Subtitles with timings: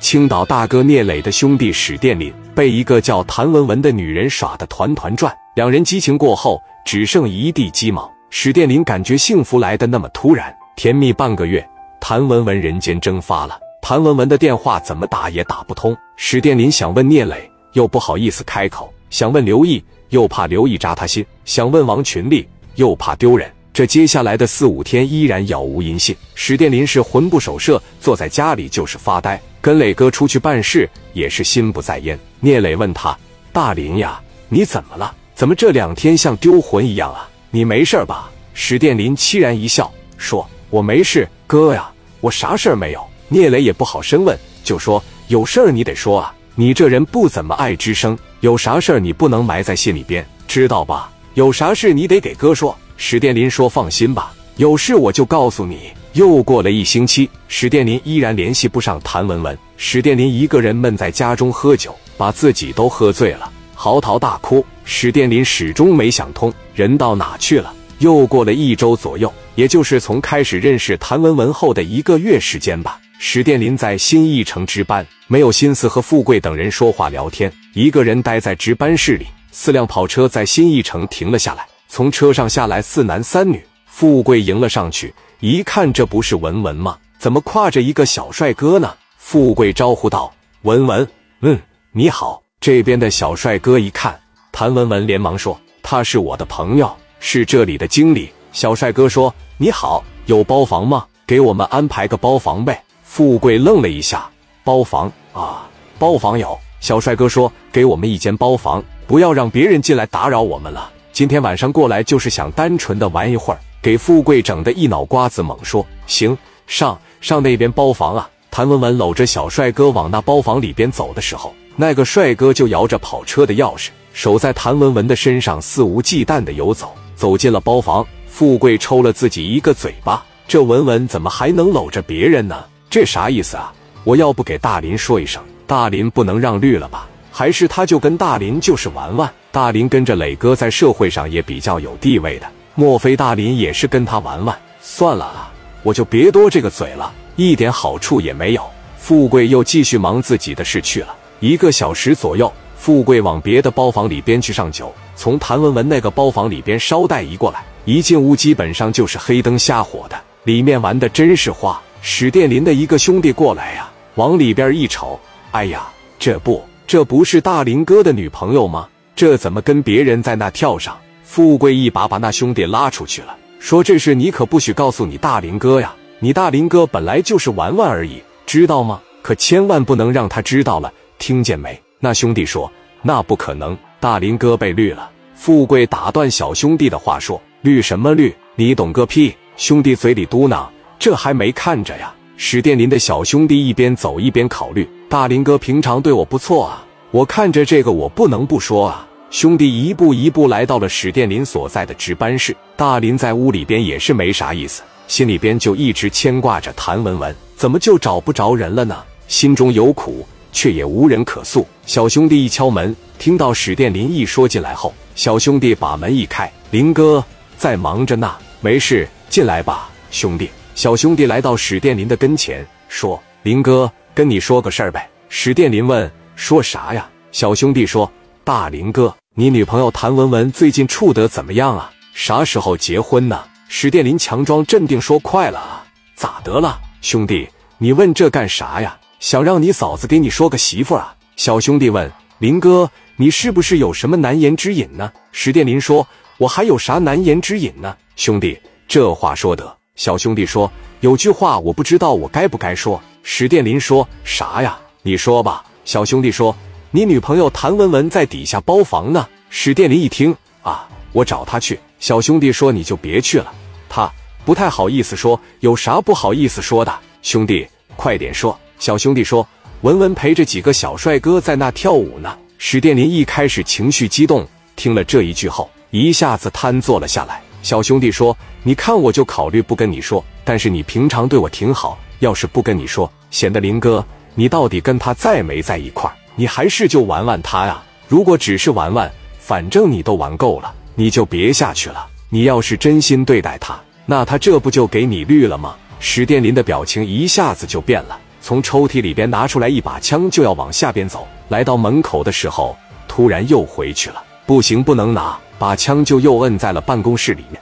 [0.00, 8.10] 青岛大哥聂磊的兄弟史殿林被一个叫谭文文的女人耍得团团转，两人激情过后只剩一地鸡毛。
[8.30, 11.64] 史殿林感觉幸福来的那么突然，甜蜜半个月，
[12.00, 13.60] 谭文文人间蒸发了。
[13.82, 15.94] 谭文文的电话怎么打也打不通。
[16.16, 23.50] 史殿林想问聂磊，又不好意思开口；想问刘毅，又怕刘毅扎他心；想问王群力，又怕丢人。
[23.72, 26.16] 这接下来的四五天依然杳无音信。
[26.34, 29.40] 史殿林是魂不守舍，坐在家里就是发呆。
[29.60, 32.18] 跟磊哥出去办事也是心不在焉。
[32.40, 33.16] 聂磊问他
[33.52, 35.14] ：“大林呀，你怎么了？
[35.34, 37.28] 怎么这两天像丢魂一样啊？
[37.50, 51.10] 你没事吧？”史殿林凄然一笑，说：“我没事，哥呀，我啥事儿没有。”聂磊也不好深问，就说：“有事儿你得说啊，你这人不怎么爱吱声，有啥事儿你不能埋在心里边，知道吧？
[51.34, 59.56] 有啥事你得给哥说。”史殿林说：“放心吧，有事我就告诉你。”又过了一星期，史殿林依然联系不上谭文文。
[59.76, 64.64] 史殿林一个人闷在家中喝酒，把自己都喝醉了，嚎啕大哭。
[64.84, 67.72] 史殿林始终没想通，人到哪去了？
[68.00, 72.98] 又过了一周左右，也就是从开始认识谭文文后的一个月时间吧。
[73.20, 79.26] 史殿林在新艺城值班，没有心思和富贵等人说话聊天，一个人待在值班室里。
[79.52, 81.64] 四辆跑车在新艺城停了下来。
[81.86, 86.98] 从车上下来四男三女，富贵迎了上去，一看这不是文文吗？
[87.18, 88.94] 怎么挎着一个小帅哥呢？
[89.16, 90.30] 富贵招呼道
[90.62, 91.08] ：“文文，
[91.40, 91.58] 嗯，
[91.92, 94.20] 你好。”这边的小帅哥一看，
[94.52, 101.06] 谭文文连忙说：“他是我的朋友，是这里的经理。”小帅哥说：“你好，有包房吗？
[101.26, 104.28] 给我们安排个包房呗。”富贵愣了一下
[104.62, 105.66] ：“包房啊，
[105.98, 116.36] 包房有。”小帅哥说：“给我们一间包房，不要让别人进来打扰我们了。”今天晚上过来就是想单纯的玩一会儿，给富贵整的一脑瓜子猛说行
[116.66, 118.28] 上上那边包房啊！
[118.50, 128.06] 谭文文搂着小帅哥往那包房里边走的时候，那个帅哥就摇着跑车的钥匙，手在谭文文的身上肆无忌惮的游走，走进了包房。
[128.26, 132.64] 富贵抽了自己一个嘴巴，这文文怎么还能搂着别人呢？
[132.88, 133.72] 这啥意思啊？
[134.04, 137.08] 我要不给大林说一声，大林不能让绿了吧？
[137.30, 139.30] 还是他就跟大林就是玩玩？
[139.52, 144.56] 大林跟着磊哥在社会上也比较有地位的，莫非大林也是跟他玩玩？
[144.80, 148.62] 算了啊，我就别多这个嘴了，一点好处也没有。
[148.96, 151.14] 富贵又继续忙自己的事去了。
[151.40, 157.64] 一个小时左右，富贵往别的包房里边去上酒，从谭文文那个包房里边捎带一过来。
[157.86, 161.80] 一进屋，基本上就是黑灯瞎火的，里面玩的真是花。
[162.02, 165.18] 史殿林的一个兄弟过来呀，往里边一瞅，
[165.50, 165.88] 哎呀，
[166.18, 168.86] 这不，这不是大林哥的女朋友吗？
[169.16, 170.96] 这怎么跟别人在那跳上？
[171.32, 175.94] 富贵一把把那兄弟拉出去了，说：“这事你可不许告诉你大林哥呀！
[176.18, 179.00] 你大林哥本来就是玩玩而已，知道吗？
[179.22, 182.68] 可千万不能让他知道了，听见没？”那兄弟说
[183.00, 188.34] ：“那不可能，大林哥被绿了。”富贵打断小兄弟的话说：“绿什么绿？
[188.56, 190.66] 你懂个屁！”兄弟嘴里嘟囔
[190.98, 202.54] ：“这还没看着呀。”史殿林的小兄弟一边走一边考虑：“大林哥平常对我不错啊，我看着这个我不能不说啊。”兄弟一步一步来到了史殿林所在的值班室。
[202.76, 208.96] 大林在屋里边也是没啥意思，心里边就一直牵挂着谭文文，怎么就找不着人了呢？
[209.28, 211.64] 心中有苦，却也无人可诉。
[211.86, 217.24] 小兄弟一敲门，听到史殿林一说进来后，小兄弟把门一开：“林哥
[217.56, 228.10] 在忙着呢，没事，进来吧，兄弟。”小兄弟来到史殿林的跟前，说：“林哥，跟你说个事儿呗。”史殿林问：“说啥呀？”小兄弟说
[228.42, 231.92] ：“大林哥。”你女朋友谭文文最近处得怎么样啊？
[232.12, 233.44] 啥时候结婚呢？
[233.68, 235.86] 史殿林强装镇定说：“快了啊，
[236.16, 237.48] 咋得了，兄弟？
[237.78, 238.98] 你问这干啥呀？
[239.20, 242.10] 想让你嫂子给你说个媳妇啊？”小兄弟问
[242.40, 246.04] ：“林哥，你是不是有什么难言之隐呢？”史殿林说
[246.36, 249.76] ：“我还有啥难言之隐呢？”兄弟，这话说得。
[249.94, 250.70] 小兄弟说
[251.02, 254.76] ：“有句话我不知道，我该不该说？”史殿林说：“啥呀？
[255.02, 256.54] 你说吧。”小兄弟说。
[256.92, 259.24] 你女朋友谭文文在底下包房呢。
[259.48, 261.78] 史殿林一听啊，我找她去。
[262.00, 263.52] 小兄弟说你就别去了，
[263.88, 264.10] 他
[264.44, 266.92] 不太好意思说，有啥不好意思说的？
[267.22, 267.64] 兄弟，
[267.94, 268.58] 快点说。
[268.80, 269.46] 小兄弟说，
[269.82, 272.36] 文文陪着几个小帅哥在那跳舞呢。
[272.58, 274.44] 史殿林一开始情绪激动，
[274.74, 277.40] 听了这一句后，一下子瘫坐了下来。
[277.62, 284.04] 小兄弟说，你看我就考虑不跟你说，但是你平常对我挺好，要是不跟你说，显得林哥
[284.34, 286.16] 你到底跟他在没在一块儿？
[286.40, 287.82] 你还是就玩玩他呀？
[288.08, 292.06] 如果只是玩玩，反正你都玩够了，你就别下去了。
[292.30, 295.76] 你要是真心对待他，那他这不就给你绿了吗？
[295.98, 298.62] 史殿林的表情一下子就变了，从。
[298.62, 301.28] 抽屉里边拿出来一把枪，就要往下边走。
[301.48, 302.74] 来到门口的时候，
[303.06, 304.22] 突然又回去了。
[304.46, 307.60] 不行，不能拿，把枪就又摁在了办公室里面。